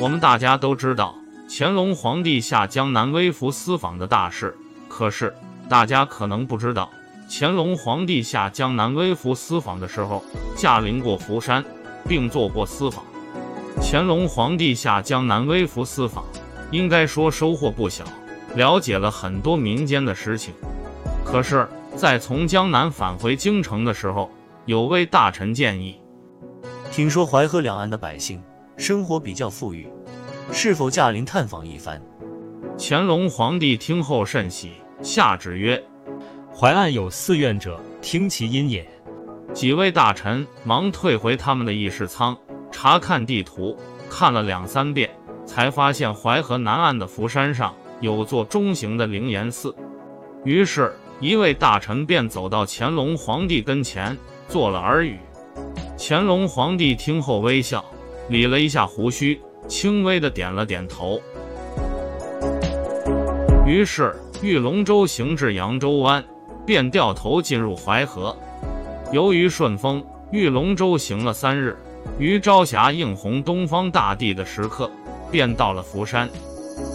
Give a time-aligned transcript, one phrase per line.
[0.00, 1.14] 我们大家都知道
[1.48, 4.56] 乾隆皇帝下江南微服私访的大事，
[4.88, 5.32] 可是
[5.68, 6.90] 大家可能不知道，
[7.30, 10.22] 乾隆皇帝下江南微服私访的时候，
[10.56, 11.64] 驾临过福山，
[12.08, 13.04] 并做过私访。
[13.80, 16.24] 乾隆皇帝下江南微服私访，
[16.70, 18.04] 应该说收获不小，
[18.56, 20.52] 了解了很多民间的实情。
[21.24, 24.30] 可是，在从江南返回京城的时候，
[24.66, 25.96] 有位大臣建议：
[26.92, 28.38] 听说淮河两岸的百姓
[28.76, 29.88] 生活比较富裕，
[30.52, 31.98] 是否驾临探访一番？
[32.78, 35.82] 乾隆皇帝听后甚喜，下旨曰
[36.54, 38.86] ：“淮岸有寺院者，听其音也。”
[39.54, 42.36] 几位大臣忙退回他们的议事舱，
[42.70, 43.74] 查看地图，
[44.10, 45.08] 看了两三遍，
[45.46, 49.74] 才发现淮河南岸的福山上有座中型的灵岩寺。
[50.44, 54.14] 于是，一位大臣便走到乾隆皇帝跟前，
[54.46, 55.18] 做了耳语。
[56.04, 57.84] 乾隆皇帝听后微笑，
[58.28, 61.22] 理了一下胡须，轻微的点了点头。
[63.64, 66.24] 于是，玉龙舟行至扬州湾，
[66.66, 68.36] 便掉头进入淮河。
[69.12, 71.76] 由于顺风，玉龙舟行了三日，
[72.18, 74.90] 于朝霞映红东方大地的时刻，
[75.30, 76.28] 便到了福山。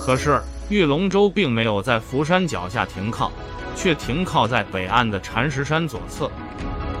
[0.00, 3.30] 可是，玉龙舟并没有在福山脚下停靠，
[3.76, 6.28] 却停靠在北岸的禅石山左侧。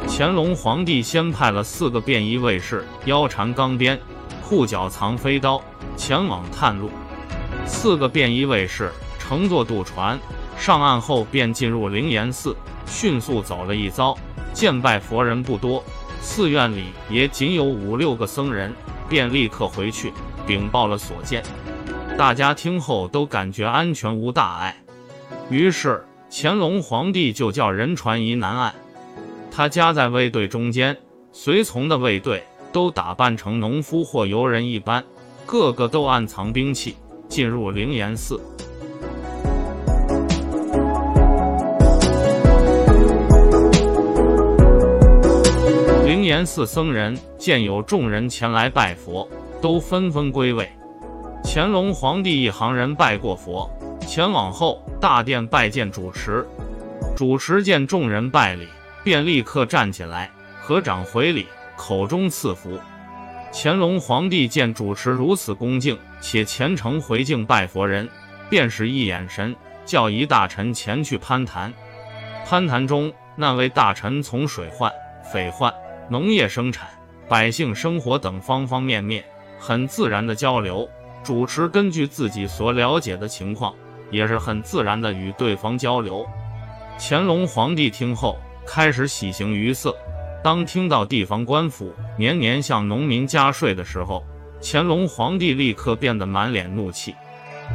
[0.06, 3.98] 乾隆皇帝先派了四个便衣卫士，腰缠钢鞭，
[4.42, 5.62] 裤脚藏飞刀，
[5.96, 6.90] 前往探路。
[7.66, 10.18] 四个便衣卫士乘坐渡船
[10.56, 14.16] 上岸后，便进入灵岩寺，迅速走了一遭，
[14.52, 15.84] 见拜佛人不多，
[16.20, 18.74] 寺院里也仅有五六个僧人，
[19.08, 20.12] 便立刻回去
[20.46, 21.42] 禀报了所见。
[22.16, 24.76] 大家听后都感觉安全无大碍，
[25.50, 28.74] 于是乾隆皇帝就叫人传移南岸。
[29.58, 30.96] 他夹在卫队中间，
[31.32, 35.04] 随从的卫队都打扮成农夫或游人一般，
[35.46, 36.94] 个个都暗藏兵器，
[37.28, 38.40] 进入灵岩寺。
[46.06, 49.28] 灵岩寺僧人见有众人前来拜佛，
[49.60, 50.70] 都纷纷归位。
[51.42, 53.68] 乾隆皇帝一行人拜过佛，
[54.06, 56.46] 前往后大殿拜见主持。
[57.16, 58.68] 主持见众人拜礼。
[59.04, 62.78] 便立刻站起来，合掌回礼，口中赐福。
[63.52, 68.08] 乾隆皇帝见主持如此恭敬且虔诚回敬拜佛人，
[68.50, 71.72] 便是一眼神，叫一大臣前去攀谈。
[72.44, 74.92] 攀谈中，那位大臣从水患、
[75.32, 75.72] 匪患、
[76.10, 76.88] 农业生产、
[77.26, 79.24] 百姓生活等方方面面，
[79.58, 80.88] 很自然的交流。
[81.24, 83.74] 主持根据自己所了解的情况，
[84.10, 86.26] 也是很自然的与对方交流。
[86.98, 88.38] 乾隆皇帝听后。
[88.70, 89.96] 开始喜形于色。
[90.44, 94.22] 当听到地方官府年年向农民加税的时候，
[94.60, 97.14] 乾隆皇帝立刻变得满脸怒气。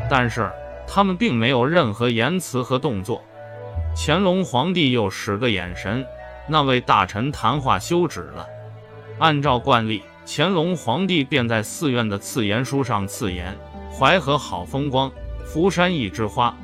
[0.07, 0.51] 但是
[0.87, 3.23] 他们并没有任何言辞和动作。
[3.95, 6.05] 乾隆皇帝又使个眼神，
[6.47, 8.47] 那位大臣谈话休止了。
[9.17, 13.57] 按照惯例，乾隆皇帝便在寺院的赐言书上赐言
[13.91, 15.11] ：“淮河好风光，
[15.43, 16.55] 福山一枝花。”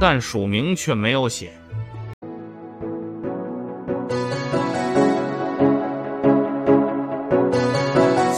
[0.00, 1.52] 但署名却没有写。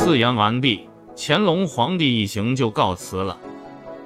[0.08, 3.36] 自言完毕，乾隆皇帝一行就告辞了。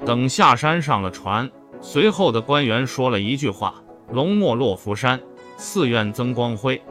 [0.05, 1.49] 等下山上了船，
[1.81, 3.77] 随后的官员说了一句话
[4.11, 5.21] ：“龙没落福山，
[5.57, 6.83] 寺院增光辉。”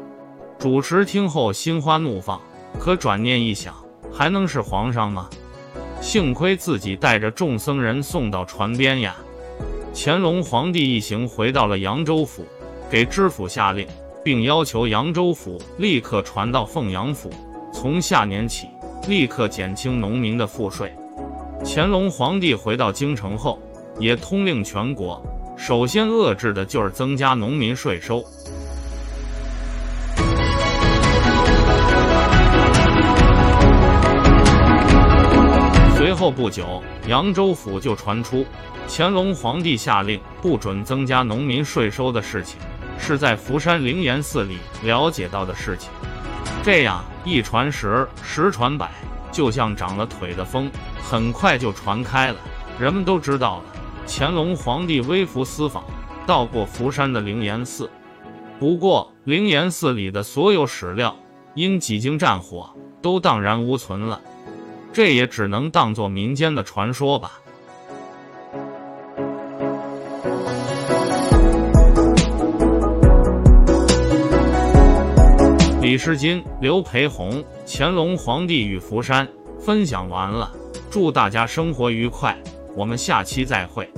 [0.57, 2.39] 主持听后心花怒放，
[2.79, 3.75] 可转念一想，
[4.13, 5.29] 还能是皇上吗？
[5.99, 9.17] 幸亏自己带着众僧人送到船边呀。
[9.93, 12.45] 乾隆皇帝一行回到了扬州府，
[12.89, 13.85] 给知府下令，
[14.23, 17.29] 并要求扬州府立刻传到凤阳府，
[17.73, 18.69] 从下年起。
[19.07, 20.93] 立刻减轻农民的赋税。
[21.63, 23.59] 乾隆皇帝回到京城后，
[23.99, 25.21] 也通令全国，
[25.57, 28.23] 首先遏制的就是增加农民税收。
[35.95, 38.45] 随后不久，扬州府就传出
[38.87, 42.59] 乾隆皇帝下令不准增加农民税收的事情，
[42.97, 45.89] 是在福山灵岩寺里了解到的事情。
[46.63, 48.91] 这样一传十，十传百，
[49.31, 50.69] 就像长了腿的风，
[51.01, 52.37] 很快就传开了。
[52.79, 53.63] 人们都知道了，
[54.07, 55.83] 乾隆皇帝微服私访，
[56.27, 57.89] 到过福山的灵岩寺。
[58.59, 61.15] 不过，灵岩寺里的所有史料，
[61.55, 62.69] 因几经战火，
[63.01, 64.21] 都荡然无存了。
[64.93, 67.31] 这也只能当作民间的传说吧。
[75.91, 79.27] 李世金、刘培红、乾隆皇帝与福山
[79.59, 80.49] 分享完了，
[80.89, 82.33] 祝大家生活愉快，
[82.77, 83.89] 我们下期再会。